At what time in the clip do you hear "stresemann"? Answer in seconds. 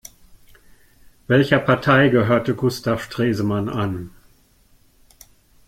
3.03-3.69